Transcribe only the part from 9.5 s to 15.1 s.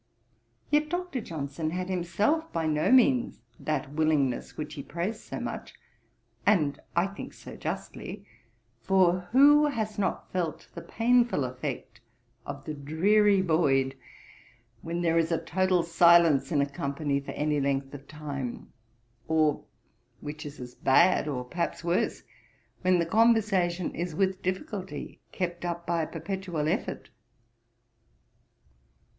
has not felt the painful effect of the dreary void, when